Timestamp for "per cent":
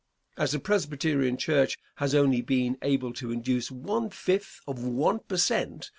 5.19-5.89